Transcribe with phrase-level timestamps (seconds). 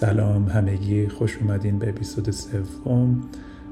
[0.00, 3.20] سلام همگی خوش اومدین به اپیزود سوم.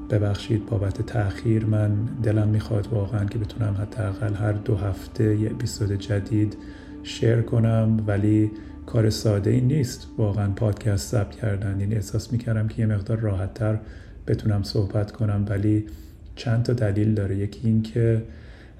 [0.09, 5.91] ببخشید بابت تاخیر من دلم می‌خواد واقعا که بتونم حداقل هر دو هفته یه اپیزود
[5.91, 6.57] جدید
[7.03, 8.51] share کنم ولی
[8.85, 11.79] کار ساده ای نیست واقعا پادکست ثبت کردن.
[11.79, 13.79] یعنی احساس می‌کردم که یه مقدار راحت تر
[14.27, 15.85] بتونم صحبت کنم ولی
[16.35, 17.37] چند تا دلیل داره.
[17.37, 18.23] یکی این که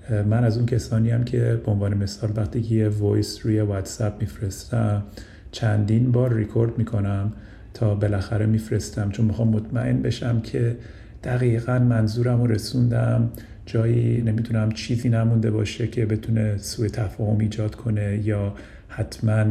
[0.09, 4.21] من از اون کسانی هم که به عنوان مثال وقتی که یه voice روی واتساپ
[4.21, 5.03] میفرستم
[5.53, 7.31] چندین بار ریکورد می‌کنم
[7.73, 10.77] تا بالاخره میفرستم چون می‌خوام مطمئن بشم که
[11.23, 13.29] دقیقا منظورم رو رسوندم.
[13.65, 18.53] جایی نمی‌تونم چیزی نمونده باشه که بتونه سوء تفاهم ایجاد کنه یا
[18.87, 19.43] حتما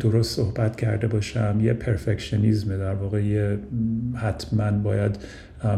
[0.00, 1.58] درست صحبت کرده باشم.
[1.60, 3.58] یه پرفکشنیزم در واقع یه
[4.14, 5.16] حتما باید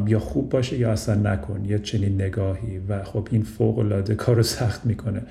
[0.06, 1.64] یا خوب باشه یا اصلا نکن.
[1.64, 5.22] یه چنین نگاهی و خب این فوق العاده کار رو سخت می‌کنه.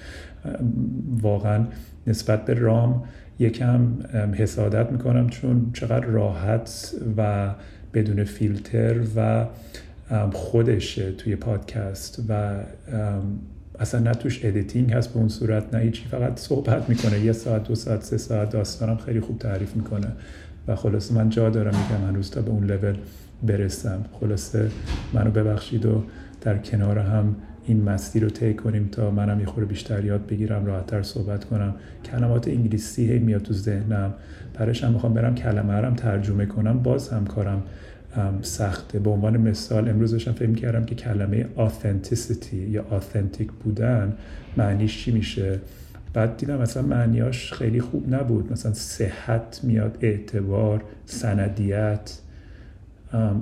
[1.21, 1.65] واقعا
[2.07, 3.03] نسبت به رام
[3.39, 3.87] یکم
[4.33, 7.49] حسادت می‌کنم چون چقدر راحت و
[7.93, 9.45] بدون فیلتر و
[10.33, 12.59] خودشه توی پادکست و
[13.79, 17.19] اصلا نه توش editing هست به اون صورت نه هیچی فقط صحبت می‌کنه.
[17.19, 20.11] یه ساعت دو ساعت سه ساعت داستانم خیلی خوب تعریف می‌کنه.
[20.67, 22.95] و خلاصه من جا دارم میگم هنوز تا به اون لول
[23.43, 24.05] برسم.
[24.19, 24.69] خلاصه
[25.13, 26.03] منو ببخشید و
[26.41, 27.35] در کنار هم
[27.69, 31.75] این مستی رو طی کنیم تا منم یه خورده بیشتر یاد بگیرم راحتتر صحبت کنم.
[32.05, 34.13] کلمات انگلیسی هی میاد تو ذهنم.
[34.53, 36.83] برایش هم می‌خوام برم کلمه هم ترجمه کنم.
[36.83, 37.63] باز هم کارم
[38.41, 38.99] سخته.
[38.99, 44.13] به عنوان مثال امروز داشتم فکر کردم که کلمه authenticity یا authentic بودن
[44.57, 45.59] معنیش چی میشه؟
[46.13, 48.51] بعد دیدم مثلا معنیاش خیلی خوب نبود.
[48.51, 52.19] مثلا صحت میاد اعتبار سندیت.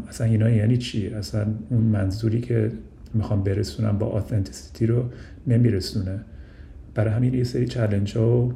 [0.09, 2.71] اصلا اینا یعنی چی؟ اصلا اون منظوری که
[3.13, 5.09] می‌خوام برسونم با authenticity رو
[5.47, 6.19] نمیرسونه.
[6.95, 8.51] برای همین یه سری challenge ها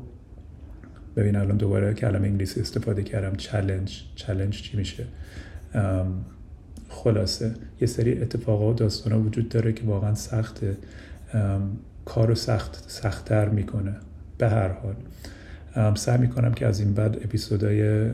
[1.16, 3.36] ببین الان دوباره کلمه انگلیسی استفاده کردم.
[3.36, 5.06] challenge challenge چی میشه؟
[6.90, 7.54] خلاصه.
[7.82, 10.78] یه سری اتفاقات و داستان ها وجود داره که واقعا سخته.
[12.06, 13.96] کار رو سخت سختتر می‌کنه.
[14.38, 14.96] به هر حال.
[15.96, 18.10] سعی می‌کنم که از این بعد اپیزودهای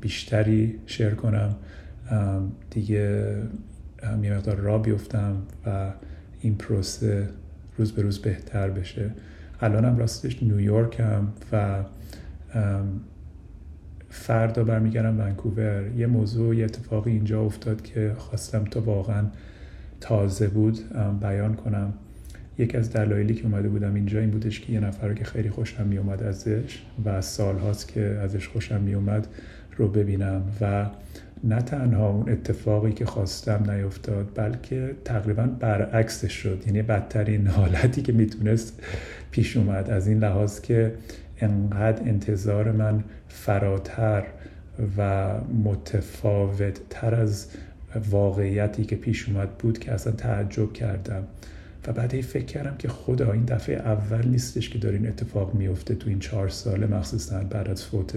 [0.00, 1.56] بیشتری شیر کنم.
[2.70, 3.36] دیگه
[4.22, 5.90] یه مقدار را بیفتم و
[6.40, 7.28] این پروسه
[7.78, 9.10] روز به روز بهتر بشه.
[9.60, 11.84] الانم راستش نیویورکم و
[14.10, 15.90] فردا برمیگردم ونکوور.
[15.96, 19.26] یه موضوع یه اتفاقی اینجا افتاد که خواستم تا واقعا
[20.00, 20.78] تازه بود
[21.20, 21.92] بیان کنم.
[22.58, 25.86] یکی از دلایلی که اومده بودم اینجا این بودش که یه نفر که خیلی خوشم
[25.86, 29.26] میومد ازش و سال هاست که ازش خوشم میومد
[29.76, 30.86] رو ببینم و
[31.44, 36.62] نه تنها اون اتفاقی که خواستم نیفتاد بلکه تقریبا برعکسش شد.
[36.66, 38.82] یعنی بدترین حالتی که می‌تونست
[39.30, 39.90] پیش اومد.
[39.90, 40.94] از این لحاظ که
[41.40, 44.24] انقدر انتظار من فراتر
[44.98, 45.30] و
[45.64, 47.46] متفاوت تر از
[48.10, 51.22] واقعیتی که پیش اومد بود که اصلا تعجب کردم.
[51.86, 55.94] و بعد فکر کردم که خدا این دفعه اول نیستش که داره این اتفاق میفته
[55.94, 58.12] تو این چهار ساله مخصوصا بعد از فوت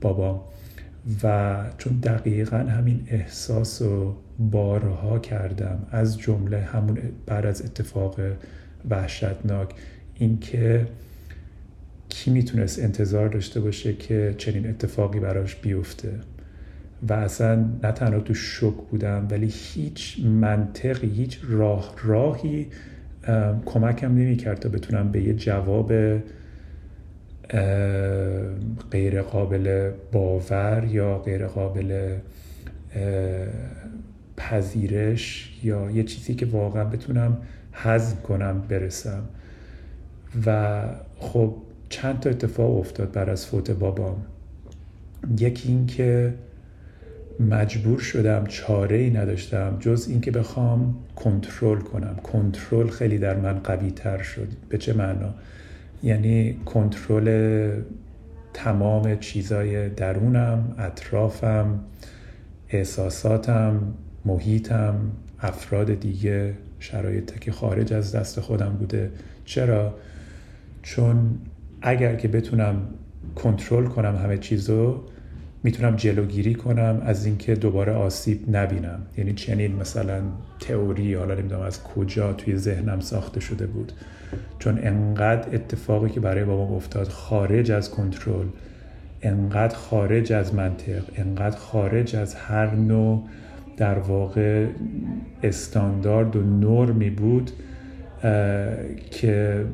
[0.00, 0.40] بابام.
[1.22, 8.20] و چون دقیقا همین احساس و بارها کردم از جمله همون بعد از اتفاق
[8.90, 9.74] وحشتناک
[10.14, 10.86] اینکه
[12.08, 16.10] کی می‌تونست انتظار داشته باشه که چنین اتفاقی براش بیفته.
[17.08, 22.66] و اصلا نه تنها تو شک بودم ولی هیچ منطقی هیچ راه راهی
[23.66, 25.92] کمکم نمی‌کرد تا بتونم به یه جواب
[28.90, 32.16] غیر قابل باور یا غیر قابل
[34.36, 37.38] پذیرش یا یه چیزی که واقعا بتونم
[37.72, 39.22] هضم کنم برسم.
[40.46, 40.82] و
[41.16, 41.54] خب
[41.88, 44.22] چند تا اتفاق افتاد بر از فوت بابام.
[45.38, 46.34] یکی این که
[47.40, 52.16] مجبور شدم چاره ای نداشتم جز اینکه بخوام کنترل کنم.
[52.22, 54.48] کنترل خیلی در من قوی تر شد.
[54.68, 55.34] به چه معنا؟
[56.02, 57.70] یعنی کنترل
[58.54, 61.80] تمام چیزای درونم اطرافم
[62.68, 63.94] احساساتم
[64.24, 64.94] محیطم
[65.40, 69.10] افراد دیگه شرایطی که خارج از دست خودم بوده.
[69.44, 69.94] چرا؟
[70.82, 71.38] چون
[71.82, 72.82] اگر که بتونم
[73.34, 75.00] کنترل کنم همه چیزو
[75.62, 79.00] می‌تونم جلوگیری کنم از اینکه دوباره آسیب نبینم.
[79.18, 80.22] یعنی چنین مثلا
[80.60, 83.92] تئوری حالا نمی‌دونم از کجا توی ذهنم ساخته شده بود.
[84.58, 88.46] چون انقدر اتفاقی که برای بابام افتاد خارج از کنترل
[89.22, 93.22] انقدر خارج از منطق انقدر خارج از هر نوع
[93.76, 94.66] در واقع
[95.42, 97.50] استاندارد و نرمی بود
[99.10, 99.64] که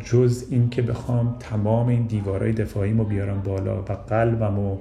[0.00, 4.78] جز این که بخوام تمام این دیوارهای دفاعیمو بیارم بالا و قلبمو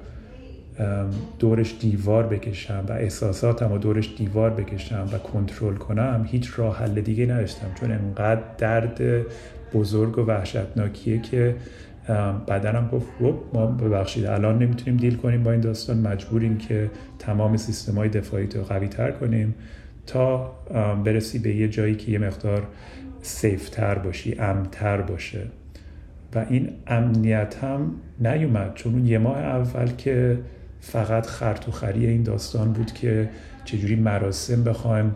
[1.40, 7.02] دورش دیوار بکشم و احساساتم و دورش دیوار بکشم و کنترل کنم هیچ راه حل
[7.02, 7.68] دیگه نداشتم.
[7.80, 9.26] چون انقدر درد
[9.74, 11.56] بزرگ و وحشتناکیه که
[12.48, 13.08] بدنم گفت
[13.54, 15.98] ما ببخشید الان نمی‌تونیم دیل کنیم با این داستان.
[15.98, 16.90] مجبوریم که
[17.20, 19.56] تمام سیستم های دفاعی رو قوی تر کنیم
[20.08, 20.52] تا
[21.06, 22.68] برسی به یه جایی که یه مقدار
[23.22, 25.42] سیفتر باشی امتر باشه.
[26.36, 30.38] و این امنیت هم نیومد چون یه ماه اول که
[30.88, 33.30] فقط خرط و خری این داستان بود که
[33.66, 35.16] چجوری مراسم بخوایم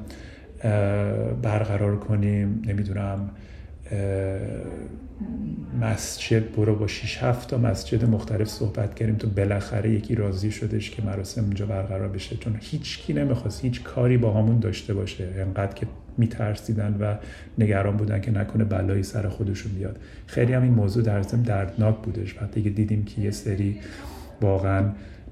[1.42, 3.30] برقرار کنیم نمی‌دونم
[5.82, 10.92] مسجد برو با 6 هفت تا مسجد مختلف صحبت کردیم تو بالاخره یکی راضی شدش
[10.92, 12.38] که مراسم اونجا برقرار بشه.
[12.38, 15.28] چون هیچ کی نمی‌خواست هیچ کاری با همون داشته باشه.
[15.38, 15.88] انقدر که
[16.18, 17.16] میترسیدن و
[17.58, 19.98] نگران بودن که نکنه بلایی سر خودشون بیاد.
[20.28, 22.36] خیلی هم این موضوع در ضمن دردناک بودش.
[22.42, 23.80] وقتی که دیدیم که یه سری
[24.42, 24.84] واقعا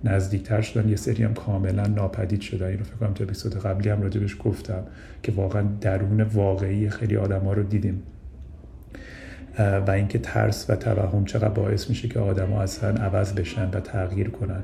[0.03, 2.67] نزدیکتر شدن یه سری هم کاملا ناپدید شدن.
[2.67, 4.83] این رو فکر کنم تو اپیزود قبلی هم راجبش گفتم
[5.23, 8.03] که واقعا درون واقعی خیلی آدم ها رو دیدیم.
[9.87, 14.29] و اینکه ترس و توهم چقدر باعث میشه که آدما اصلا عوض بشن و تغییر
[14.29, 14.63] کنن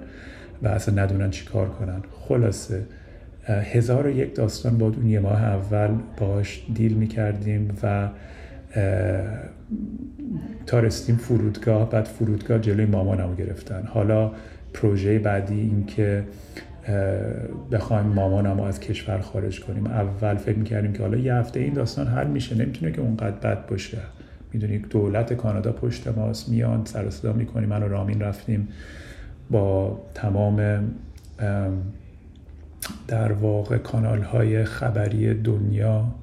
[0.62, 2.02] و اصلا ندونن چی کار کنن.
[2.12, 2.84] خلاصه
[3.48, 8.10] هزار و یک داستان با اون یه ماه اول باش دیل می‌کردیم و
[10.66, 13.84] تا رسیدیم فرودگاه بعد فرودگاه جلوی مامانم گرفتن.
[13.88, 14.32] حالا
[14.74, 16.24] پروژه بعدی این که
[17.72, 19.88] بخوایم مامانم رو از کشور خارج کنیم.
[19.88, 23.66] اول فکر می‌کردیم که حالا یه هفته این داستان حل میشه نمی‌تونه که اونقدر بد
[23.66, 23.98] باشه.
[24.54, 27.70] می‌دونی دولت کانادا پشت ماست میان سر صدا می‌کنیم.
[27.70, 28.68] من و رامین رفتیم
[29.52, 30.84] با تمام
[33.08, 36.16] در واقع کانال های خبری دنیا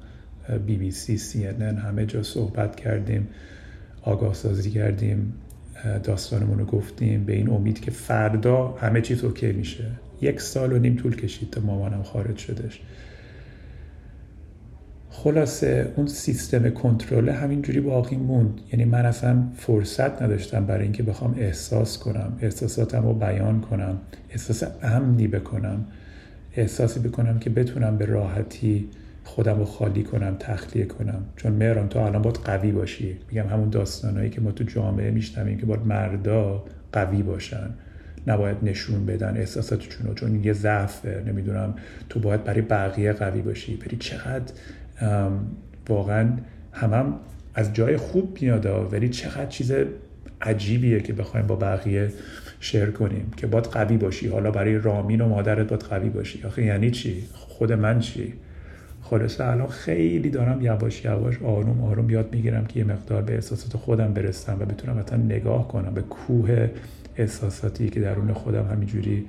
[0.65, 3.27] بی بی سی سی همه جا صحبت کردیم
[4.01, 5.33] آگاه سازی کردیم.
[6.03, 9.85] داستانمون رو گفتیم به این امید که فردا همه چیز اوکی میشه.
[10.21, 12.81] یک سال و نیم طول کشید تا مامانم خارج شدش.
[15.09, 18.61] خلاصه اون سیستم کنترل همینجوری باقی موند.
[18.73, 23.97] یعنی من اصلا فرصت نداشتم برای اینکه بخوام احساس کنم احساساتم رو بیان کنم
[24.29, 25.85] احساس امنی بکنم
[26.55, 28.89] احساسی بکنم که بتونم به راحتی
[29.23, 31.25] خودم رو خالی کنم تخلیه کنم.
[31.35, 33.17] چون مهران تو الان باید قوی باشی.
[33.29, 37.69] میگم همون داستانهایی که ما تو جامعه میشنویم که باید مردا قوی باشن.
[38.27, 40.13] نباید نشون بدن احساساتشون رو.
[40.13, 41.23] چون یه ضعفه.
[41.27, 41.73] نمی‌دونم
[42.09, 43.79] تو باید برای بقیه قوی باشی.
[43.85, 44.53] ولی چقدر
[45.89, 46.29] واقعا
[46.71, 47.13] همم
[47.53, 49.73] از جای خوب میاد ولی چقدر چیز
[50.41, 52.09] عجیبیه که بخوایم با بقیه
[52.59, 53.31] شیر کنیم.
[53.37, 54.27] که باید قوی باشی.
[54.27, 56.43] حالا برای رامین و مادرت باید قوی باشی.
[56.43, 58.33] آخه یعنی چی؟ خود من چی؟
[59.11, 63.77] خلاصه الان خیلی دارم یواش یواش آروم آروم یاد می‌گیرم که یه مقدار به احساسات
[63.77, 66.69] خودم برسم و بتونم مثلا نگاه کنم به کوه
[67.17, 69.25] احساساتی که درون خودم همینجوری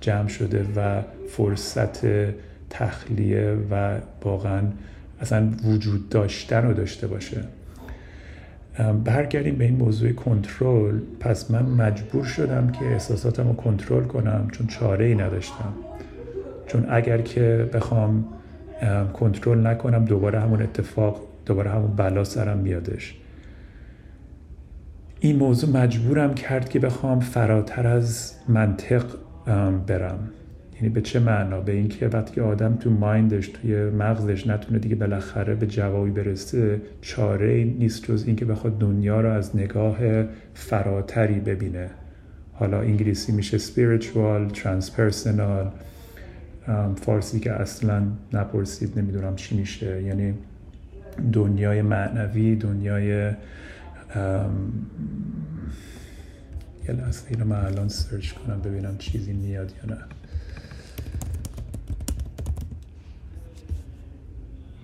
[0.00, 2.06] جمع شده و فرصت
[2.70, 4.62] تخلیه و واقعا
[5.20, 7.40] اصلا وجود داشتن رو داشته باشه.
[9.04, 10.98] برگردیم به این موضوع کنترل.
[11.20, 15.72] پس من مجبور شدم که احساساتم رو کنترل کنم چون چاره ای نداشتم.
[16.66, 18.24] چون اگر که بخوام
[19.12, 23.16] کنترل نکنم دوباره همون اتفاق دوباره همون بلا سرم میادش
[25.20, 29.04] این موضوع مجبورم کرد که بخوام فراتر از منطق
[29.86, 30.30] برم.
[30.76, 35.54] یعنی به چه معنا؟ به اینکه وقتی آدم تو مایندش توی مغزش نتونه دیگه بالاخره
[35.54, 39.98] به جوابی برسه چاره نیست جز اینکه بخواد دنیا رو از نگاه
[40.54, 41.90] فراتری ببینه.
[42.52, 45.66] حالا انگلیسی میشه spiritual transpersonal.
[46.96, 48.02] فارسی که اصلا
[48.32, 50.02] نپرسید نمی‌دونم چی میشه.
[50.02, 50.34] یعنی
[51.32, 53.06] دنیای معنوی دنیای
[56.88, 60.00] یه لحظه اینو من الان search کنم ببینم چیزی میاد یا نه.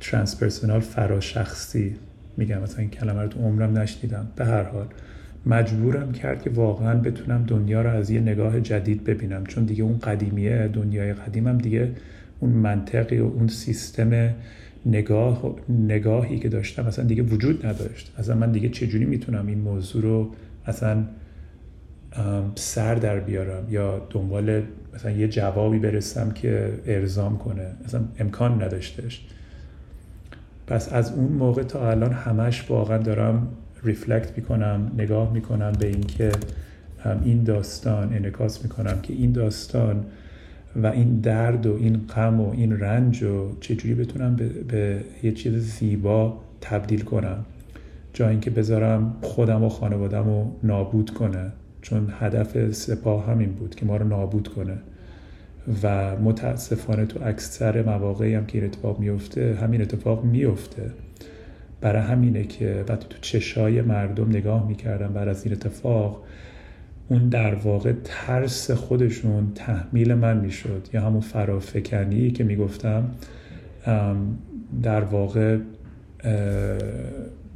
[0.00, 1.96] transpersonal فراشخصی.
[2.36, 4.28] میگم مثلا این کلمه رو تو عمرم نشنیدم.
[4.36, 4.86] به هر حال.
[5.48, 9.46] مجبورم کرد که واقعا بتونم دنیا رو از یه نگاه جدید ببینم.
[9.46, 11.90] چون دیگه اون قدیمیه دنیای قدیمم دیگه
[12.40, 14.34] اون منطقی و اون سیستم
[14.86, 18.12] نگاه نگاهی که داشتم مثلا دیگه وجود نداشت.
[18.18, 20.30] اصلا من دیگه چجوری می‌تونم این موضوع رو
[20.66, 21.04] اصلا
[22.54, 24.62] سر در بیارم یا دنبال
[24.94, 29.26] مثلا یه جوابی برسم که ارزام کنه؟ اصلا امکان نداشتش.
[30.66, 33.48] پس از اون موقع تا الان همش واقعا دارم
[33.84, 36.32] ریفلکت می‌کنم نگاه می‌کنم به اینکه
[37.24, 40.04] این داستان انعکاس می‌کنم که این داستان
[40.76, 45.32] و این درد و این غم و این رنج و چجوری بتونم به, به یه
[45.32, 47.44] چیز زیبا تبدیل کنم.
[48.12, 51.52] جای اینکه بذارم خودم و خانوادم رو نابود کنه.
[51.82, 54.78] چون هدف سپاه همین بود که ما رو نابود کنه.
[55.82, 60.90] و متاسفانه تو اکثر مواقعی هم که این اتفاق میفته همین اتفاق میفته
[61.80, 66.22] برای همینه که وقتی تو چشای مردم نگاه می‌کردم بعد از این اتفاق
[67.08, 70.88] اون در واقع ترس خودشون تحمیل من می‌شد.
[70.92, 73.10] یا همون فرافکنی که می‌گفتم
[74.82, 75.58] در واقع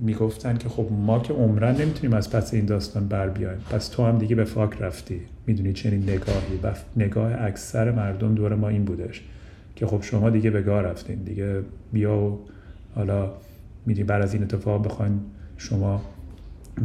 [0.01, 3.59] می‌گفتن که خب ما که عمرن نمی‌تونیم از پس این داستان بر بیایم.
[3.71, 5.21] پس تو هم دیگه به فاک رفتی.
[5.47, 6.59] می‌دونی چنین نگاهی.
[6.63, 9.23] و نگاه اکثر مردم دور ما این بودش
[9.77, 11.17] که خب شما دیگه به گاه رفتین.
[11.17, 11.61] دیگه
[11.93, 12.39] بیا و
[12.95, 13.31] حالا
[13.87, 15.21] می‌دونی بر از این اتفاق بخواین
[15.57, 16.03] شما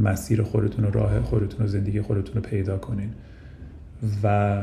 [0.04, 3.10] مسیر خودتون و راه خودتون و زندگی خودتون رو پیدا کنین.
[4.24, 4.62] و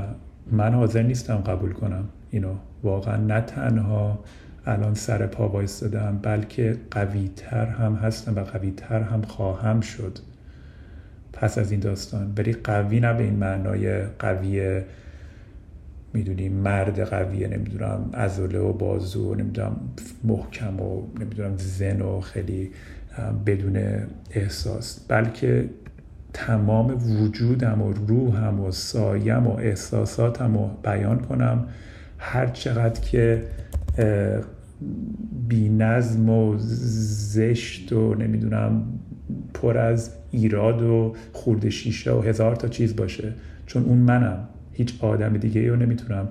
[0.53, 2.55] من حاضر نیستم قبول کنم اینو.
[2.83, 4.19] واقعا نه تنها
[4.67, 10.19] الان سر پا وایستادم بلکه قویتر هم هستم و قویتر هم خواهم شد.
[11.33, 12.33] پس از این داستان.
[12.38, 14.81] ولی قوی نه به این معنای قوی
[16.14, 19.76] می‌دونی مرد قویه نمی‌دونم ازوله و بازو نمی‌دونم
[20.25, 22.71] محکم و نمی‌دونم زن و خیلی
[23.47, 23.76] بدون
[24.30, 25.00] احساس.
[25.09, 25.68] بلکه
[26.33, 31.66] تمام وجودم و روحم و سایم و احساساتم رو بیان کنم
[32.18, 33.42] هر چقدر که
[35.49, 38.83] بی نظم و زشت و نمی‌دونم
[39.54, 43.33] پر از ایراد و خورده شیشه و هزار تا چیز باشه.
[43.66, 44.49] چون اون منم.
[44.75, 46.28] هیچ آدم دیگه رو نمی‌تونم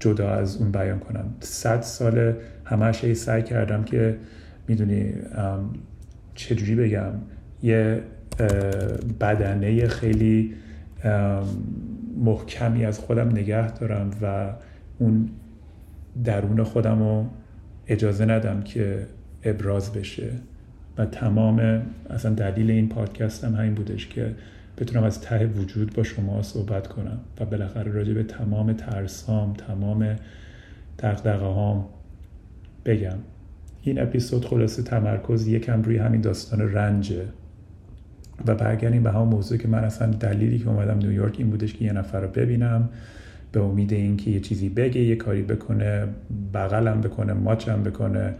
[0.00, 1.34] جدا از اون بیان کنم.
[1.40, 2.32] صد سال
[2.64, 4.16] همش سعی کردم که
[4.68, 5.12] می‌دونی
[6.34, 7.12] چجوری بگم
[7.62, 8.00] یه
[9.20, 10.54] بدنه خیلی
[12.16, 14.54] محکمی از خودم نگه دارم و
[14.98, 15.28] اون
[16.24, 17.26] درون خودم رو
[17.86, 19.06] اجازه ندم که
[19.44, 20.30] ابراز بشه.
[20.98, 24.34] و تمام اصلا دلیل این پادکست هم همین بودش که
[24.78, 30.16] بتونم از ته وجود با شما صحبت کنم و بالاخره راجع به تمام ترسام تمام
[30.98, 31.84] دقدقه هام
[32.84, 33.18] بگم.
[33.82, 37.24] این اپیزود خلاصه تمرکز یکم روی همین داستان رنجه
[38.46, 41.84] و برگردیم به همون موضوع که من اصلا دلیلی که اومدم نیویورک این بودش که
[41.84, 42.88] یه نفر رو ببینم
[43.52, 46.08] به امید اینکه یه چیزی بگه یه کاری بکنه
[46.54, 48.34] بغلم بکنه ماچم بکنه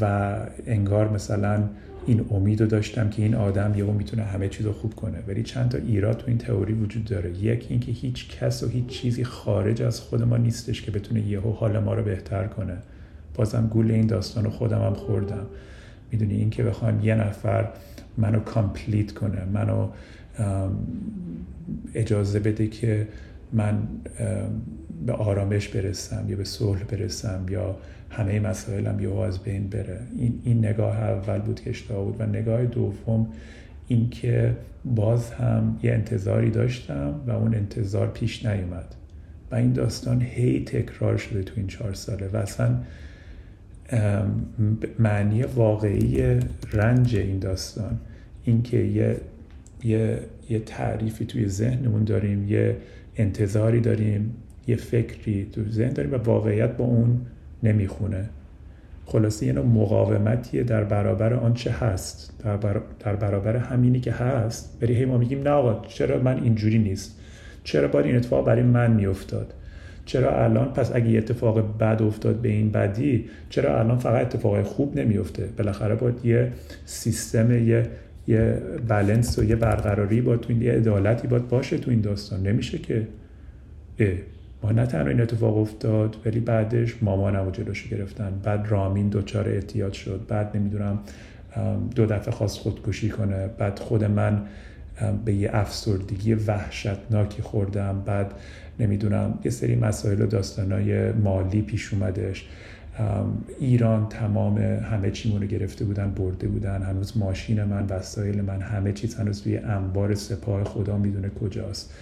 [0.00, 0.36] و
[0.66, 1.62] انگار مثلا
[2.06, 5.18] این امید رو داشتم که این آدم یهو می‌تونه همه چیز رو خوب کنه.
[5.28, 7.38] ولی چند تا ایراد تو این تئوری وجود داره.
[7.38, 11.52] یک اینکه هیچ کس و هیچ چیزی خارج از خود ما نیستش که بتونه یهو
[11.52, 12.76] حال ما رو بهتر کنه.
[13.34, 15.46] بازم گول این داستان رو خودم هم خوردم.
[16.12, 17.68] می‌دونی اینکه بخوام یه نفر
[18.16, 19.88] منو کامپلیت کنه منو
[21.94, 23.08] اجازه بده که
[23.52, 23.78] من
[25.06, 27.76] به آرامش برسم یا به صلح برسم یا
[28.16, 30.00] همه مسائلم یهو از بین بره.
[30.18, 33.28] این, این نگاه اول بود که اشتباه بود و نگاه دوم
[33.88, 38.94] اینکه باز هم یه انتظاری داشتم و اون انتظار پیش نیومد.
[39.50, 42.78] و این داستان هی تکرار شده تو این چهار ساله و اصلا
[44.98, 46.40] معنی واقعی
[46.72, 47.98] رنج این داستان
[48.44, 49.16] اینکه یه
[49.84, 52.76] یه یه تعریفی توی ذهنمون داریم یه
[53.16, 54.34] انتظاری داریم
[54.66, 57.20] یه فکری تو ذهن داریم و واقعیت با اون
[57.72, 58.28] نمی‌خونه.
[59.06, 62.32] خلاصه یه نوع مقاومتیه در برابر آنچه هست.
[62.44, 66.78] در, در برابر همینی که هست ولی هی ما میگیم نه آقا چرا من اینجوری
[66.78, 67.18] نیست؟
[67.64, 69.54] چرا باید این اتفاق برای من میافتاد؟
[70.04, 74.62] چرا الان پس اگه یه اتفاق بد افتاد به این بدی چرا الان فقط اتفاق
[74.62, 76.52] خوب نمیفته؟ بالاخره باید یه
[76.84, 77.86] سیستم یه
[78.28, 82.42] یه بلنس و یه برقراری با تو این یه عدالتی باید باشه تو این داستان.
[82.42, 83.06] نمیشه که؟
[84.62, 88.40] ما نه تنها این اتفاق افتاد ولی بعدش مامانم رو جلوش گرفتن.
[88.42, 90.20] بعد رامین دچار اعتیاد شد.
[90.28, 90.98] بعد نمی‌دونم
[91.94, 93.48] دو دفعه خواست خودکشی کنه.
[93.58, 94.42] بعد خود من
[95.24, 98.02] به یه افسردگی وحشتناکی خوردم.
[98.06, 98.32] بعد
[98.80, 102.48] نمی‌دونم یه سری مسائل و داستانای مالی پیش اومدش.
[103.58, 106.82] ایران تمام همه چیمون رو گرفته بودن برده بودن.
[106.82, 111.94] هنوز ماشین من وسایل من همه چیز هنوز توی انبار سپاه خدا می‌دونه کجاست.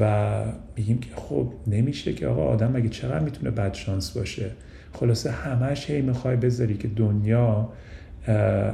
[0.00, 0.42] و
[0.76, 4.50] میگیم که خب نمیشه که آقا آدم مگه چقدر می‌تونه بد شانس باشه؟
[4.92, 7.68] خلاصه همش هی می‌خوای بذاری که دنیا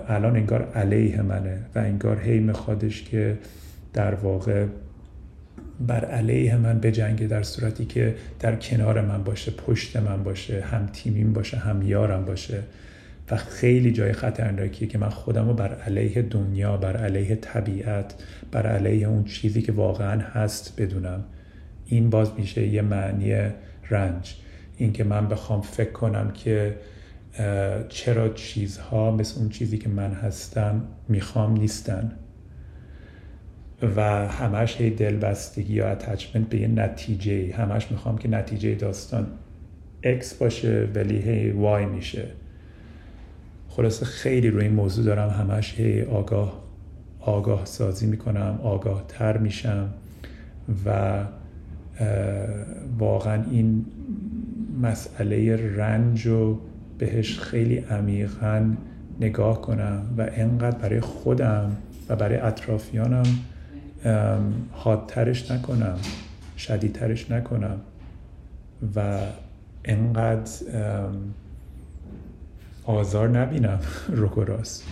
[0.09, 3.38] الان انگار علیه منه و انگار هی میخوادش که
[3.92, 4.66] در واقع
[5.87, 10.87] بر علیه من بجنگه در صورتی که در کنار من باشه پشت من باشه هم
[10.87, 12.62] تیمیم باشه هم یارم باشه.
[13.31, 18.14] و خیلی جای خطرناکیه که من خودم رو بر علیه دنیا بر علیه طبیعت
[18.52, 21.25] بر علیه اون چیزی که واقعا هست بدونم.
[21.87, 23.35] این باز میشه یه معنی
[23.90, 24.35] رنج.
[24.76, 26.76] اینکه من بخوام فکر کنم که
[27.88, 32.12] چرا چیزها مثل اون چیزی که من هستم می‌خوام نیستن.
[33.97, 39.26] و همش هی دلبستگی یا اتچمنت به یه نتیجه همش می‌خوام که نتیجه داستان
[40.02, 42.26] X باشه ولی هی Y میشه.
[43.76, 46.64] خلاصه خیلی روی این موضوع دارم همش هی آگاه
[47.21, 49.88] آگاه سازی می‌کنم آگاه تر میشم
[50.87, 51.19] و
[52.99, 53.87] واقعا این
[54.83, 56.59] مسئله رنج و
[56.99, 58.75] بهش خیلی عمیقا
[59.21, 61.76] نگاه کنم و انقدر برای خودم
[62.09, 63.26] و برای اطرافیانم
[64.73, 65.99] حادترش نکنم
[66.57, 67.81] شدیدترش نکنم
[68.97, 69.19] و
[69.85, 70.52] انقدر
[72.84, 73.78] آزار نبینم.
[74.08, 74.84] رو راست.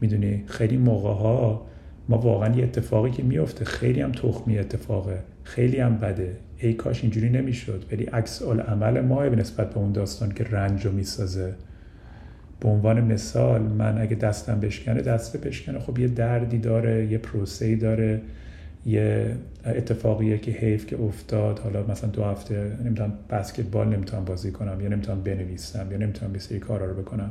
[0.00, 1.66] می‌دونی خیلی موقع ها
[2.08, 5.18] ما واقعا یه اتفاقی که میفته خیلی هم تخمی اتفاقه.
[5.42, 6.36] خیلی هم بده.
[6.58, 7.84] ای کاش اینجوری نمی‌شد.
[7.92, 11.54] ولی عکس عمل ما نسبت به اون داستان که رنج رو می‌سازه.
[12.60, 15.78] به عنوان مثال من اگه دستم بشکنه دست بشکنه.
[15.78, 18.20] خب یه دردی داره یه پروسه‌ای داره.
[18.86, 21.58] یه اتفاقیه که حیف که افتاد.
[21.58, 26.58] حالا مثلا دو هفته نمی‌تونم بسکتبال نمی‌تونم بازی کنم یا نمی‌تونم بنویسم یا نمی‌تونم یه
[26.58, 27.30] کارا رو بکنم.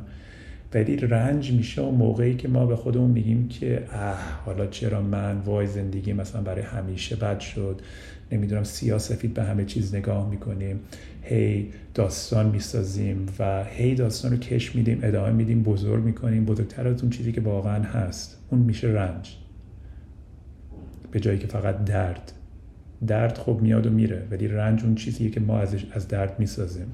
[0.74, 5.38] ولی رنج میشه و موقعی که ما به خودمون میگیم که اه حالا چرا من
[5.38, 7.80] وای زندگی مثلا برای همیشه بد شد؟
[8.32, 10.80] نمی‌دونم سیاسفید به همه چیز نگاه می‌کنیم.
[11.22, 16.44] هی داستان می‌سازیم و هی داستان رو کش میدیم ادامه میدیم بزرگ می‌کنیم.
[16.44, 18.38] بزرگتر از اون چیزی که واقعا هست.
[18.50, 19.36] اون میشه رنج.
[21.10, 22.32] به جایی که فقط درد.
[23.06, 26.86] درد خب میاد و میره ولی رنج اون چیزیه که ما ازش از درد می‌سازیم.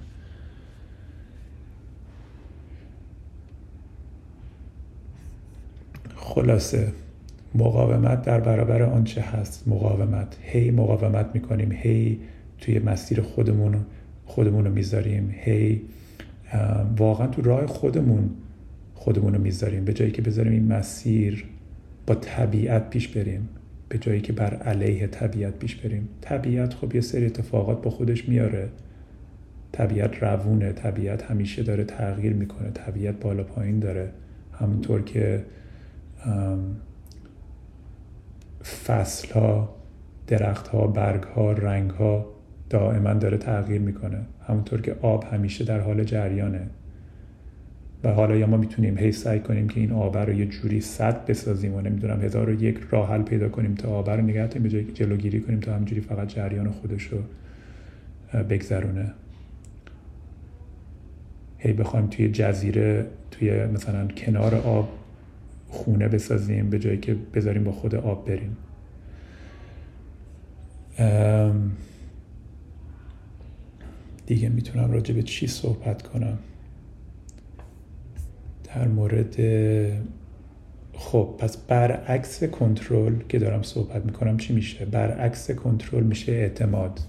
[6.14, 6.92] خلاصه
[7.54, 10.36] مقاومت در برابر آنچه هست؟ مقاومت.
[10.42, 12.20] هی مقاومت می‌کنیم هی
[12.58, 13.76] توی مسیر خودمون
[14.26, 15.82] خودمون رو می‌ذاریم هی
[16.96, 18.30] واقعا تو راه خودمون
[18.94, 19.84] خودمون رو می‌ذاریم.
[19.84, 21.44] به جایی که بذاریم این مسیر
[22.06, 23.48] با طبیعت پیش بریم.
[23.88, 26.08] به جایی که بر علیه طبیعت پیش بریم.
[26.20, 28.68] طبیعت خب یه سری اتفاقات با خودش میاره.
[29.72, 34.10] طبیعت روونه طبیعت همیشه داره تغییر می‌کنه طبیعت بالا پایین داره.
[34.52, 35.44] همونطور که
[38.86, 39.76] فصل ها
[40.26, 42.26] درخت ها برگ ها رنگ ها
[42.70, 44.18] دائما داره تغییر می‌کنه.
[44.46, 46.66] همونطور که آب همیشه در حال جریانه.
[48.04, 51.26] و حالا یا ما می‌تونیم هی سعی کنیم که این آب رو یه جوری صد
[51.26, 54.68] بسازیم و نمی‌دونم هزار و یک راه حل پیدا کنیم تا آب رو نگه به
[54.68, 57.18] جای جلوگیری کنیم تا همینجوری فقط جریان خودش رو
[58.42, 59.12] بگذرونه.
[61.58, 64.88] هی بخوایم توی جزیره توی مثلا کنار آب
[65.68, 68.56] خونه بسازیم به جایی که بذاریم با خود آب بریم.
[74.26, 76.38] دیگه می‌تونم راجع به چی صحبت کنم.
[78.76, 79.36] در مورد
[80.92, 87.00] خب پس برعکس کنترل که دارم صحبت می‌کنم چی میشه؟ برعکس کنترل میشه اعتماد.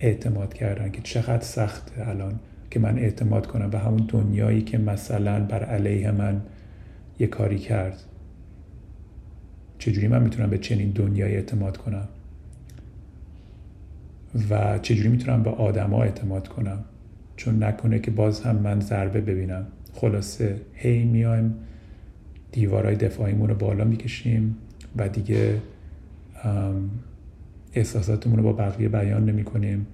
[0.00, 5.44] اعتماد کردن که چقدر سخته الان که من اعتماد کنم به همون دنیایی که مثلا
[5.44, 6.40] بر علیه من
[7.18, 8.02] یه کاری کرد.
[9.78, 12.08] چجوری من می‌تونم به چنین دنیایی اعتماد کنم؟
[14.50, 16.84] و چجوری می‌تونم به آدما اعتماد کنم؟
[17.36, 19.66] چون نکنه که باز هم من ضربه ببینم.
[19.92, 21.54] خلاصه هی میایم
[22.52, 24.56] دیوارای دفاعیمون رو بالا می‌کشیم
[24.96, 25.60] و دیگه
[27.74, 29.86] احساساتمون رو با بقیه بیان نمی کنیم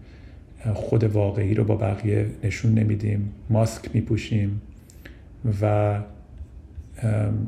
[0.74, 3.32] خود واقعی رو با بقیه نشون نمیدیم.
[3.50, 4.60] ماسک میپوشیم
[5.62, 5.98] و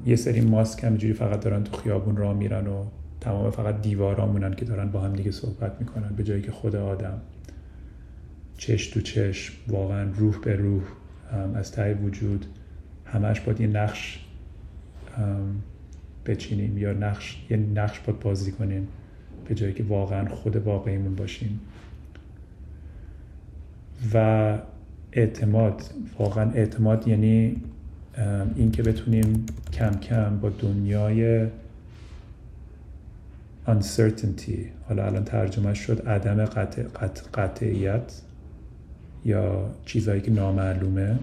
[0.06, 2.84] یه سری ماسک همینجوری فقط دارن تو خیابون راه میرن و
[3.20, 7.20] تمام فقط دیوارامونن که دارن با هم دیگه صحبت می‌کنن به جایی که خود آدم
[8.56, 10.82] چش تو چش واقعا روح به روح
[11.54, 12.46] از ته وجود
[13.04, 14.24] همش باید یه نقش
[16.26, 18.88] بچینیم یا نقش یه نقش باید بازی کنیم
[19.48, 21.60] به جایی که واقعا خود واقعیمون باشیم.
[24.14, 24.58] و
[25.12, 25.82] اعتماد
[26.18, 27.62] واقعا اعتماد یعنی
[28.56, 31.46] این که بتونیم کم کم با دنیای
[33.66, 38.20] uncertainty حالا الان ترجمه شد عدم قطع، قطع، قطعیت.
[39.24, 41.18] یا چیزهایی که نامعلومه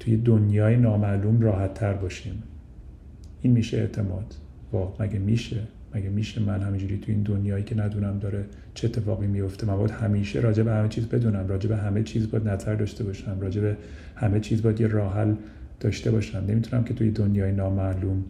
[0.00, 2.42] توی دنیای نامعلوم راحت تر باشیم.
[3.42, 4.34] این میشه اعتماد.
[4.72, 5.60] وا مگه میشه؟
[5.94, 9.90] مگه میشه من همینجوری توی این دنیایی که ندونم داره چه اتفاقی میفته من باید
[9.90, 13.60] همیشه راجع به همه چیز بدونم راجع به همه چیز باید نظر داشته باشم راجع
[13.60, 13.76] به
[14.14, 15.26] همه چیز باید یه راه
[15.80, 16.44] داشته باشم.
[16.48, 18.24] نمی‌تونم که توی دنیای نامعلوم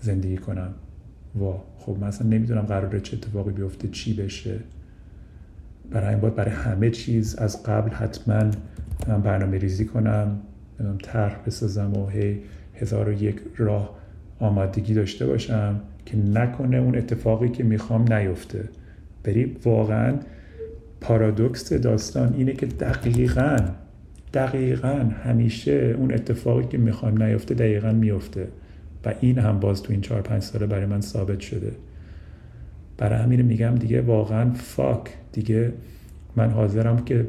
[0.00, 0.74] زندگی کنم.
[1.34, 4.58] وا خب مثلا نمی‌دونم قراره چه اتفاقی بیفته چی بشه.
[5.90, 8.50] برای این باید برای همه چیز از قبل حتما
[9.24, 10.40] برنامه ریزی کنم
[11.02, 12.38] طرح بسازم و هی
[12.74, 13.96] هزار و یک راه
[14.40, 18.68] آمادگی داشته باشم که نکنه اون اتفاقی که می‌خوام نیفته.
[19.24, 20.14] بری واقعا
[21.00, 23.56] پارادوکس داستان اینه که دقیقا
[24.34, 28.48] دقیقا همیشه اون اتفاقی که می‌خوام نیفته دقیقا میفته
[29.04, 31.72] و این هم باز تو این چهار پنج ساله برای من ثابت شده.
[32.98, 35.00] برای همین میگم دیگه واقعا فاک
[35.32, 35.72] دیگه
[36.36, 37.26] من حاضرم که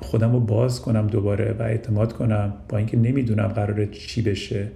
[0.00, 4.68] خودم رو باز کنم دوباره و اعتماد کنم با اینکه نمی‌دونم قراره چی بشه.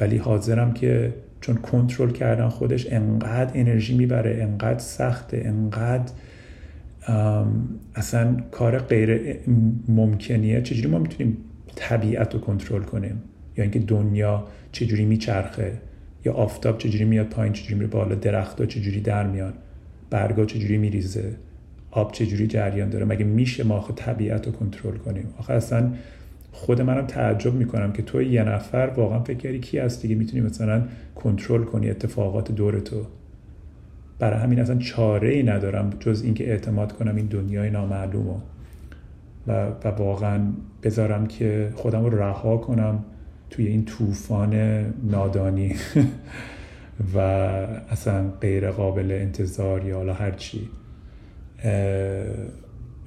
[0.00, 6.12] ولی حاضرم که چون کنترل کردن خودش انقدر انرژی می‌بره انقدر سخته انقدر
[7.94, 9.36] اصلا کار غیر
[9.88, 10.62] ممکنیه.
[10.62, 11.36] چجوری ما می‌تونیم
[11.76, 13.22] طبیعت رو کنترل کنیم؟
[13.56, 15.72] یا اینکه دنیا چجوری میچرخه؟
[16.28, 19.52] یا آفتاب چجوری میاد پایین چجوری میره بالا درختها چجوری در میان
[20.10, 21.36] برگا چجوری میریزه
[21.90, 25.92] آب چجوری جریان داره مگه میشه ما آخه طبیعت رو کنترل کنیم؟ آخه اصلا
[26.52, 30.42] خود منم تعجب می‌کنم که تو یه نفر واقعا فکر کردی کی هست دیگه؟ می‌تونی
[30.42, 30.82] مثلا
[31.14, 33.06] کنترل کنی اتفاقات دور تو.
[34.18, 38.38] برای همین اصلا چاره ای ندارم جز اینکه اعتماد کنم این دنیای نامعلومو.
[39.46, 40.40] و, و واقعا
[40.82, 43.04] بذارم که خودم رو رها کنم.
[43.50, 44.54] توی این طوفان
[45.02, 45.74] نادانی
[47.14, 50.68] و اصلا غیر قابل انتظار یا حالا هرچی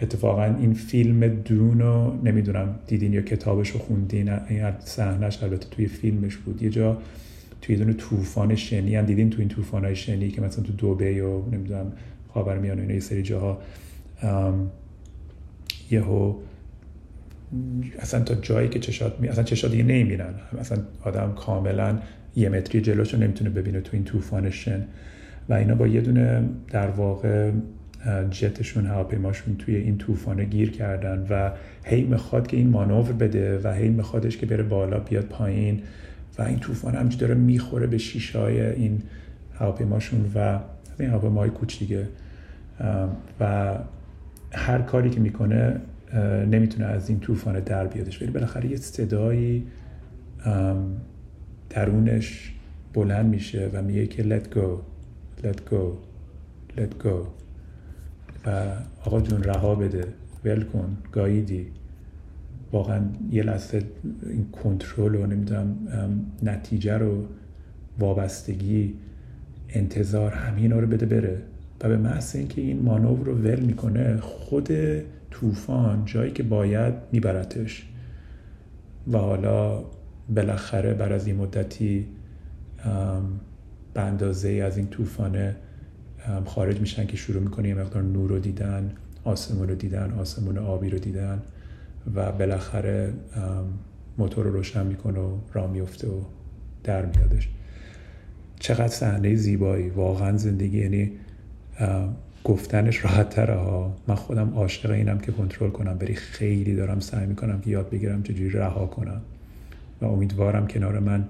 [0.02, 6.38] اتفاقا این فیلم دونو نمی‌دونم دیدین یا کتابش رو خوندین این صحنهش البته توی فیلمش
[6.38, 6.64] بود.
[6.64, 6.98] یه جا
[7.62, 11.24] توی دونه طوفان شنی هم دیدین توی این طوفان های شنی که مثلا تو دوبه
[11.24, 11.94] و نمی‌دونم
[12.34, 13.58] خاور میان اینا یه سری جاها
[15.92, 16.34] یهو
[18.00, 20.34] اصلا تا جایی که چشات می اصلا چشات دیگه نمی‌بینن.
[20.60, 22.00] اصلا آدم کاملا
[22.36, 24.84] یه متری جلوشو نمی‌تونه ببینه تو این طوفان شن.
[25.50, 27.52] و اینا با یه دونه در واقع
[28.32, 31.52] جتشون هواپیماشون توی این طوفانه گیر کردن و
[31.84, 35.82] هی می‌خواد که این مانور بده و هی میخوادش که بره بالا بیاد پایین.
[36.38, 39.02] و این طوفان همچی داره می‌خوره به شیشه های این
[39.60, 40.60] هواپیماشون و
[41.00, 42.08] این هواپیمای کوچیکه.
[43.40, 43.76] و
[44.52, 45.82] هر کاری که می‌کنه
[46.52, 48.22] نمی‌تونه از این طوفان در بیادش.
[48.22, 49.68] ولی بالاخره یه صدایی
[51.70, 52.54] درونش
[52.94, 54.68] بلند میشه و میگه که let go
[55.44, 55.84] let go
[56.78, 57.28] let go.
[58.46, 58.74] و
[59.06, 60.06] آقا جون رها بده
[60.46, 61.68] ول کن گاییدی.
[62.72, 63.84] واقعا یه لحظه
[64.24, 65.76] این کنترل و نمی‌دونم
[66.44, 67.26] نتیجه رو
[68.00, 68.94] وابستگی
[69.70, 71.38] انتظار همین رو بده بره.
[71.82, 74.70] و به محض اینکه این مانور رو ول می‌کنه خود
[75.32, 77.88] طوفان جایی که باید میبرتش
[79.12, 79.84] و حالا
[80.36, 82.08] بالاخره بر از این مدتی
[83.94, 85.56] به اندازه از این طوفانه
[86.46, 88.92] خارج میشن که شروع می‌کنه یه مقدار نور رو دیدن
[89.24, 91.42] آسمون رو دیدن آسمون آبی رو دیدن
[92.16, 93.14] و بالاخره
[94.18, 96.22] موتور رو روشن می‌کنه و راه میفته و
[96.84, 97.50] در میادش.
[98.60, 99.90] چقدر صحنه زیبایی.
[99.90, 101.12] واقعا زندگی یعنی
[102.44, 103.98] گفتنش راحت تره ها.
[104.08, 108.24] من خودم عاشق اینم که کنترل کنم بری خیلی دارم سعی می‌کنم که یاد بگیرم
[108.24, 109.22] چجوری رها کنم.
[110.02, 111.28] و امیدوارم کنار من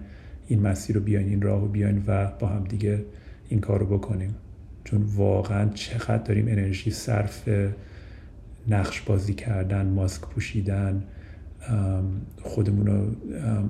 [0.47, 3.05] این مسیر رو بیاین این راه رو بیاین و با هم دیگه
[3.49, 4.35] این کار رو بکنیم.
[4.83, 7.49] چون واقعا چقدر داریم انرژی صرف
[8.67, 11.03] نقش بازی کردن ماسک پوشیدن
[12.41, 13.05] خودمون رو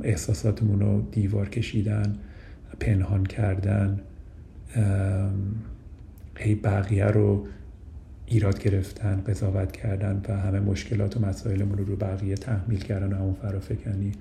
[0.04, 2.15] احساساتمون رو دیوار کشیدن
[2.80, 3.99] پنهان کردن
[6.37, 7.47] هی بقیه رو
[8.25, 13.15] ایراد گرفتن قضاوت کردن و همه مشکلات و مسائلمون رو رو بقیه تحمیل کردن و
[13.15, 14.11] همون فرافکنی.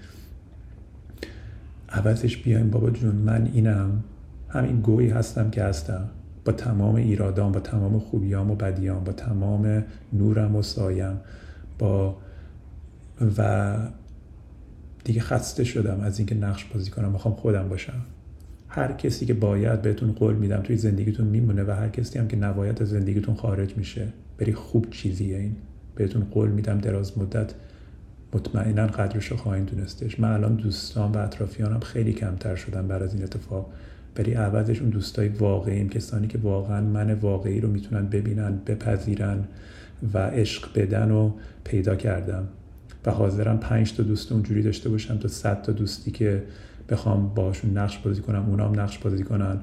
[1.89, 4.05] عوضش بیایم بابا جون من اینم
[4.49, 6.09] همین گویی هستم که هستم.
[6.45, 11.21] با تمام ایرادام با تمام خوبیام و بدیام با تمام نورم و سایم
[11.79, 12.17] با
[13.39, 13.77] و
[15.05, 17.13] دیگه خسته شدم از اینکه نقش بازی کنم.
[17.13, 18.01] می‌خوام خودم باشم.
[18.73, 22.37] هر کسی که باید بهتون قول میدم توی زندگیتون میمونه و هر کسی هم که
[22.37, 24.07] نباید از زندگیتون خارج میشه.
[24.39, 25.57] بری خوب چیزیه این.
[25.95, 27.55] بهتون قول میدم دراز مدت
[28.33, 30.21] مطمئنا قدرش رو خواهید دونستش.
[30.21, 33.73] من الان دوستان و اطرافیانم خیلی کمتر شدن بعد از این اتفاق.
[34.15, 39.45] بری عوضش اون دوستای واقعیم کسانی که واقعا من واقعی رو می‌تونن ببینن بپذیرن
[40.15, 41.33] و عشق بدن و
[41.65, 42.49] پیدا کردم.
[43.07, 46.43] و حاضرم پنج تا دوست اونجوری داشته باشم تا صد تا دوستی که
[46.91, 49.61] بخوام باشون نقش بازی کنم اونام نقش بازی کنن.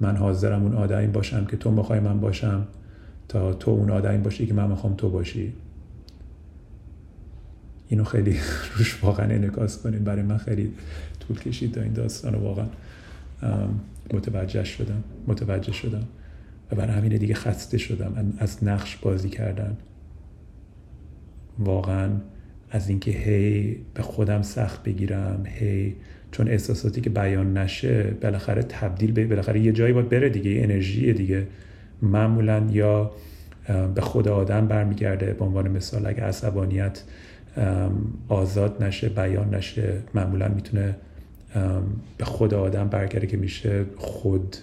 [0.00, 2.66] من حاضرم اون آدمی باشم که تو می‌خوای من باشم
[3.28, 5.52] تا تو اون آدمی باشی که من می‌خوام تو باشی.
[7.88, 8.36] اینو خیلی
[8.76, 10.72] روش واقعا انعکاس کنیم برای من خیلی
[11.20, 12.66] طول کشید تا این داستان رو واقعا
[14.14, 16.04] متوجه شدم متوجه شدم.
[16.72, 18.34] و برای همین دیگه خسته شدم.
[18.38, 19.76] از نقش بازی کردن.
[21.58, 22.10] واقعا
[22.70, 25.96] از اینکه هی به خودم سخت بگیرم هی
[26.32, 31.12] چون احساساتی که بیان نشه بالاخره تبدیل به بالاخره یه جایی باید بره دیگه انرژی
[31.12, 31.46] دیگه.
[32.02, 33.10] معمولا یا
[33.94, 35.32] به خود آدم برمیگرده.
[35.32, 37.02] به عنوان مثال اگه عصبانیت
[38.28, 40.96] آزاد نشه بیان نشه معمولا می‌تونه
[42.18, 44.56] به خود آدم برگرده که میشه خود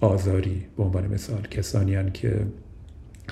[0.00, 0.62] آزاری.
[0.76, 2.36] به عنوان مثال کسانی که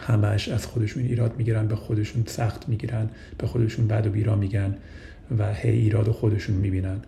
[0.07, 4.75] همش از خودشون ایراد می‌گیرن به خودشون سخت می‌گیرن به خودشون بد و بیرا میگن
[5.38, 7.01] و هی ایراد خودشون می‌بینن.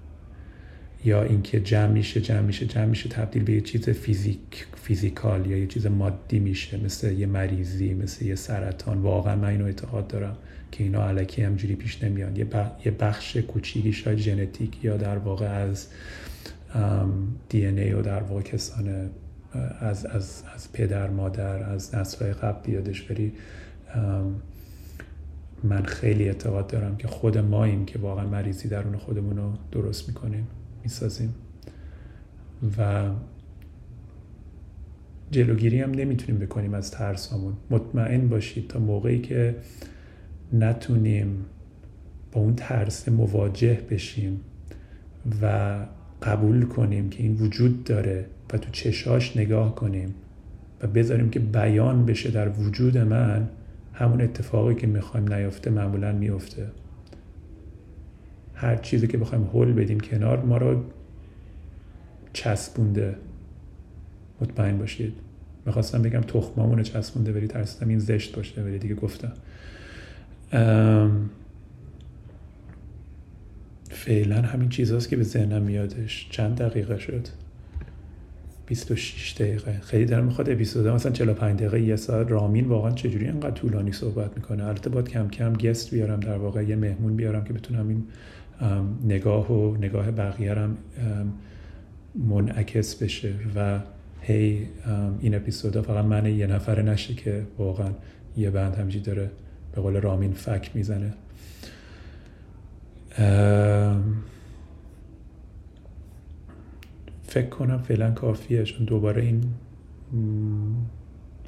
[1.05, 5.57] یا اینکه جمع میشه جمع میشه جمع میشه تبدیل به یه چیز فیزیک فیزیکال یا
[5.57, 8.99] یه چیز مادی میشه مثل یه مریضی مثل یه سرطان.
[8.99, 10.37] واقعا من اینو اعتقاد دارم
[10.73, 12.37] که اینا علکی همجوری پیش نمیان.
[12.37, 15.87] یه بخش کوچیکی شاید ژنتیک یا در واقع از
[17.49, 19.11] دی ای و در واقع کسان
[19.81, 23.33] از, از, از پدر مادر از نسلهای قبل بیادش بری
[25.65, 30.47] من خیلی اعتقاد دارم که خود ماییم که واقعا مریضی درون خودمون رو درست می‌کنیم
[30.83, 31.35] می‌سازیم.
[32.79, 33.11] و
[35.31, 39.57] جلوگیری هم نمی‌تونیم بکنیم از ترسامون مطمئن باشید تا موقعی که
[40.53, 41.45] نتونیم
[42.33, 44.41] با اون ترس مواجه بشیم
[45.43, 45.77] و
[46.23, 50.15] قبول کنیم که این وجود داره و تو چشاش نگاه کنیم
[50.83, 53.49] و بذاریم که بیان بشه در وجود من
[53.95, 56.67] همون اتفاقی که می‌خوایم نیافته معمولا میفته
[58.55, 60.85] هر چیزی که بخوایم حل بدیم کنار ما رو
[62.33, 63.17] چسبونده.
[64.41, 65.13] مطمئن باشید.
[65.67, 69.33] می‌خواستم بگم تخمامون چسبونده ولی ترسیدم این زشت باشه ولی دیگه گفتم.
[73.91, 76.29] فعلا همین چیزهاست که به ذهنم میادش.
[76.31, 77.29] چند دقیقه شد؟
[78.67, 79.81] 26 دقیقه.
[79.81, 82.31] خیلی دارم می‌خواد اپیزود مثلا 45 دقیقه یه ساعت.
[82.31, 86.63] رامین واقعا چجوری انقدر طولانی صحبت می‌کنه؟ البته باید کم کم گست بیارم در واقع
[86.63, 88.05] یه مهمون بیارم که بتونم این
[89.05, 90.55] نگاه و نگاه بقیه
[92.15, 93.81] منعکس بشه و
[94.21, 94.67] هی
[95.21, 97.91] این اپیزودا فقط من یه نفره نشه که واقعا
[98.37, 99.31] یه بند همجی داره
[99.75, 101.15] به قول رامین فک می‌زنه.
[107.29, 109.45] فکر کنم فعلا کافیه چون دوباره این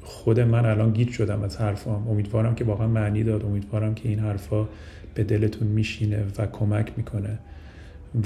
[0.03, 2.09] خود من الان گیت شدم از حرفام.
[2.09, 3.45] امیدوارم که واقعا معنی داد.
[3.45, 4.69] امیدوارم که این حرفا
[5.15, 7.39] به دلتون میشینه و کمک می‌کنه.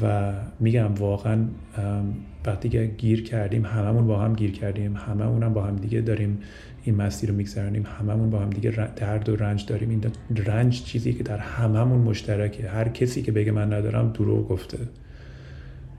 [0.02, 1.44] و میگم واقعا
[2.46, 4.96] وقتی که گیر کردیم هممون با هم گیر کردیم.
[4.96, 6.38] هممون هم با هم دیگه داریم
[6.84, 7.86] این مسیر رو میگذرانیم.
[8.00, 9.90] هممون با هم دیگه درد و رنج داریم.
[9.90, 10.04] این
[10.46, 12.68] رنج چیزی که در هممون مشترکه.
[12.68, 14.78] هر کسی که بگه من ندارم دروغ گفته.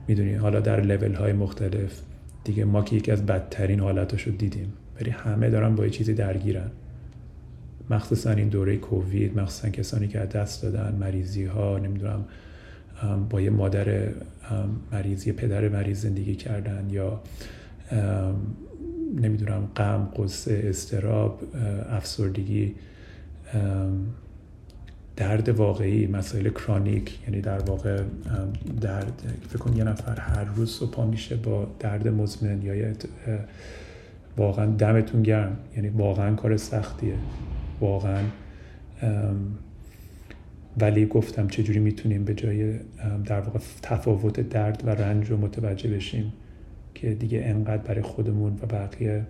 [0.08, 2.00] می‌دونی حالا در لول های مختلف.
[2.44, 4.72] دیگه ما که یکی از بدترین حالتاشو دیدیم.
[5.00, 6.70] ولی همه دارن با یه چیزی درگیرن.
[7.90, 12.24] مخصوصا این دوره کووید مخصوصا کسانی که دست دادن مریضی ها نمی‌دونم
[13.30, 14.08] با یه مادر
[14.92, 17.20] مریض یه پدر مریض زندگی کردن یا
[19.16, 21.40] نمی‌دونم غم قصه استراب
[21.90, 22.74] افسردگی
[25.16, 28.02] درد واقعی مسائل کرانیک یعنی در واقع
[28.80, 32.92] درد فکر کن یه نفر هر روز صبح میشه با درد مزمن یا
[34.36, 35.56] واقعا دمتون گرم.
[35.76, 37.14] یعنی واقعا کار سختیه.
[37.80, 38.22] واقعا
[40.78, 42.78] ولی گفتم چجوری می‌تونیم به جای
[43.24, 46.32] در واقع تفاوت درد و رنج رو متوجه بشیم
[46.94, 49.26] که دیگه انقدر برای خودمون و بقیه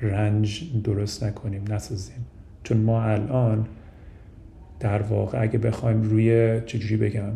[0.00, 2.26] رنج درست نکنیم نسازیم.
[2.62, 3.66] چون ما الان
[4.80, 7.32] در واقع اگه بخوایم روی چجوری بگم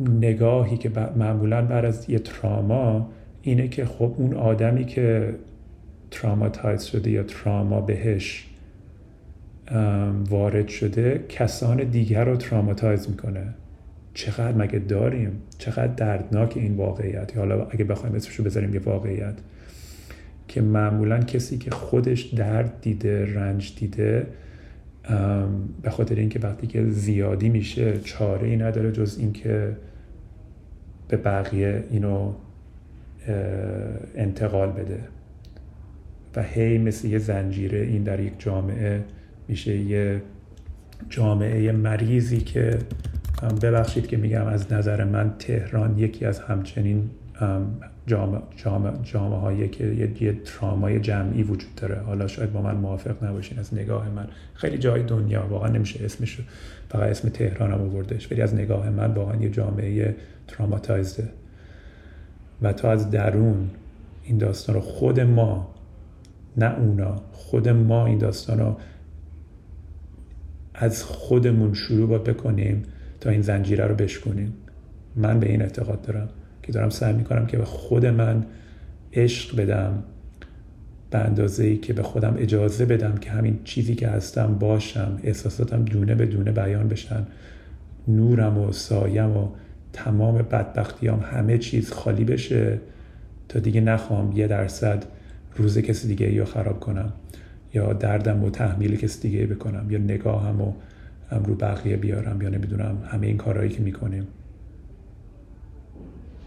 [0.00, 3.10] نگاهی که معمولا بعد از یه تراما
[3.42, 5.34] اینه که خب اون آدمی که
[6.10, 8.46] traumatize شده یا تراما بهش
[10.30, 13.54] وارد شده کسان دیگر رو traumatize می‌کنه.
[14.14, 19.34] چقدر مگه داریم؟ چقدر دردناک این واقعیت؟ حالا اگه بخوایم اسمشو بذاریم یه واقعیت.
[20.54, 24.26] که معمولا کسی که خودش درد دیده رنج دیده
[25.82, 29.76] به خاطر اینکه وقتی که زیادی میشه چاره ای نداره جز اینکه
[31.08, 32.32] به بقیه اینو
[34.14, 35.00] انتقال بده.
[36.36, 39.04] و هی مثل یه زنجیره این در یک جامعه
[39.48, 40.22] میشه یه
[41.10, 42.78] جامعه مریضی که
[43.62, 47.10] ببخشید که میگم از نظر من تهران یکی از همچنین
[48.06, 52.00] جامعه, جامعه, جامعه هایی که یه, یه ترامای جمعی وجود داره.
[52.00, 54.28] حالا شاید با من موافق نباشین از نگاه من.
[54.54, 56.40] خیلی جای دنیا واقعا نمیشه اسمش
[56.88, 60.16] فقط اسم تهران هم آوردش ولی از نگاه من واقعا یه جامعه
[60.48, 61.28] تراماتایزده
[62.62, 63.70] و تا از درون
[64.24, 65.74] این داستان رو خود ما
[66.56, 68.76] نه اونا خود ما این داستان رو
[70.74, 72.82] از خودمون شروع باید بکنیم
[73.20, 74.52] تا این زنجیره رو بشکنیم
[75.16, 76.28] من به این اعتقاد دارم.
[76.64, 78.44] که دارم سعی می‌کنم که به خود من
[79.12, 80.04] عشق بدم
[81.10, 85.84] به اندازه ای که به خودم اجازه بدم که همین چیزی که هستم باشم احساساتم
[85.84, 87.26] دونه به دونه بیان بشن.
[88.08, 89.48] نورم و سایم و
[89.92, 92.80] تمام بدبختیام همه چیز خالی بشه
[93.48, 95.04] تا دیگه نخوام یه درصد
[95.56, 97.12] روز کسی دیگه یا خراب کنم
[97.74, 100.72] یا دردم و تحمیل کسی دیگه بکنم یا نگاهم و
[101.30, 104.26] هم رو بقیه بیارم یا نمی‌دونم همه این کارهایی که می‌کنیم.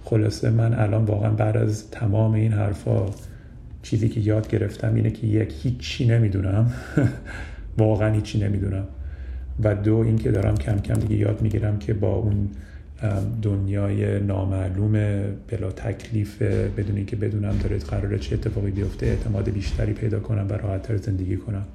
[0.09, 3.05] خلاصه من الان واقعا بعد از تمام این حرفا
[3.83, 6.71] چیزی که یاد گرفتم اینه که یک هیچی نمی‌دونم.
[7.77, 8.87] واقعا هیچی نمی‌دونم.
[9.63, 12.49] و دو اینکه دارم کم کم دیگه یاد می‌گیرم که با اون
[13.41, 14.91] دنیای نامعلوم
[15.47, 16.41] بلا تکلیف
[16.77, 21.37] بدون اینکه بدونم داره قراره چه اتفاقی بیفته اعتماد بیشتری پیدا کنم و راحتتر زندگی
[21.37, 21.65] کنم.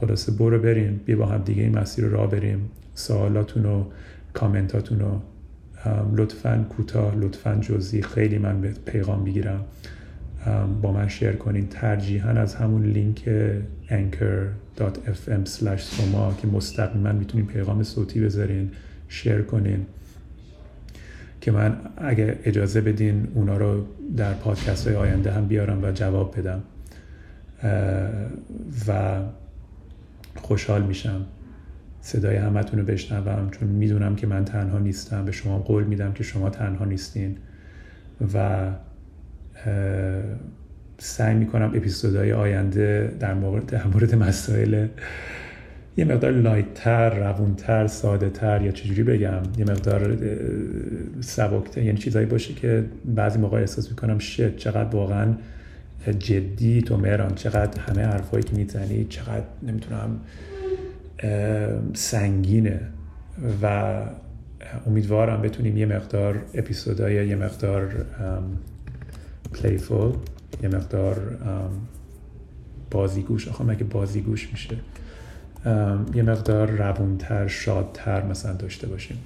[0.00, 2.70] خلاصه برو بریم بیا با هم دیگه این مسیر رو راه بریم.
[2.94, 3.84] سوالاتون و
[4.32, 5.20] کامنتاتون رو
[6.16, 8.02] لطفا کوتاه لطفا جزئی.
[8.02, 9.64] خیلی من به پیغام می‌گیرم.
[10.82, 11.66] با من شیر کنین.
[11.66, 13.28] ترجیحا از همون لینک
[13.88, 15.44] anchor.fm
[15.78, 18.70] سوما که مستقیما می‌تونین پیغام صوتی بذارین
[19.08, 19.86] شیر کنین.
[21.40, 26.38] که من اگه اجازه بدین اونا رو در پادکست های آینده هم بیارم و جواب
[26.38, 26.62] بدم.
[28.88, 29.20] و
[30.36, 31.24] خوشحال میشم.
[32.04, 35.24] صدای همتون رو بشنوم چون می‌دونم که من تنها نیستم.
[35.24, 37.36] به شما قول میدم که شما تنها نیستین.
[38.34, 38.68] و
[40.98, 44.86] سعی می‌کنم اپیزودهای آینده در مورد, در مورد مسائل
[45.96, 50.18] یه مقدار لایتتر روونتر ساده تر یا چجوری بگم یه مقدار
[51.20, 55.34] سبکتر یعنی چیزایی باشه که بعضی موقع احساس می‌کنم شد چقدر واقعا
[56.18, 60.20] جدی تو مهران چقدر همه حرفایی که می‌زنی چقدر نمی‌تونم
[61.94, 62.80] سنگینه
[63.62, 63.94] و
[64.86, 68.06] امیدوارم بتونیم یه مقدار اپیزودهای یه مقدار
[69.52, 70.12] پلیفول
[70.62, 71.36] یه مقدار
[72.90, 74.76] بازیگوش آخه مگه بازیگوش میشه؟
[76.14, 79.16] یه مقدار روونتر شادتر مثلا داشته باشیم.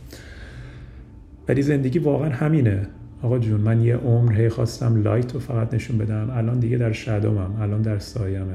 [1.48, 2.86] ولی زندگی واقعا همینه.
[3.22, 6.30] آقا جون من یه عمر هی خواستم لایت رو فقط نشون بدم.
[6.30, 8.54] الان دیگه در شدومم الان در سایمه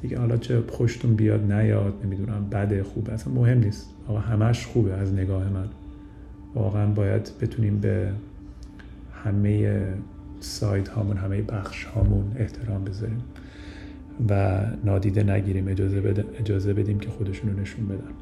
[0.00, 3.12] دیگه حالا چه خوشتون بیاد نیاد نمی‌دونم بده خوبه.
[3.12, 3.94] اصلا مهم نیست.
[4.08, 5.68] آقا همش خوبه از نگاه من.
[6.54, 8.12] واقعا باید بتونیم به
[9.24, 9.84] همه
[10.40, 13.22] سایت هامون همه بخش هامون احترام بذاریم
[14.28, 18.12] و نادیده نگیریم اجازه, اجازه بدیم که خودشون رو نشون بدن.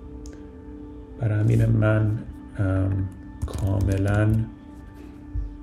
[1.21, 2.19] برای همین من
[3.47, 4.35] کاملا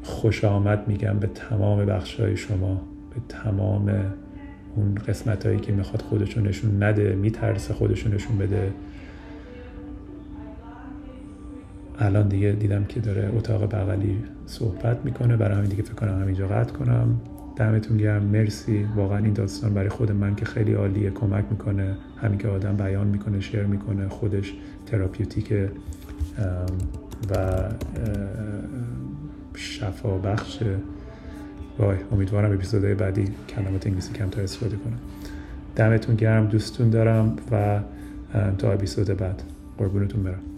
[0.04, 4.14] خوش آمد میگم به تمام بخش های شما به تمام
[4.76, 8.72] اون قسمت هایی که می‌خواد خودشون نشون نده میترسه خودشون نشون بده.
[12.00, 15.38] الان دیگه دیدم که داره اتاق بغلی صحبت می‌کنه.
[15.38, 17.22] برای همین دیگه فکر کنم همینجا قطع کنم.
[17.56, 18.24] دمتون گرم.
[18.24, 18.88] مرسی.
[18.96, 21.10] واقعا این داستان برای خود من که خیلی عالیه.
[21.10, 21.98] کمک می‌کنه.
[22.18, 24.54] همین که آدم بیان می‌کنه شیر می‌کنه خودش
[24.86, 25.54] تراپیوتیک
[27.32, 27.64] و
[29.56, 30.76] شفا بخشه
[31.80, 35.00] وای امیدوارم اپیزودهای بعدی کلمات انگلیسی کمتر استفاده کنم.
[35.76, 37.80] دمتون گرم دوستون دارم و
[38.58, 39.44] تا اپیزود بعد.
[39.78, 40.55] قربونتون برم.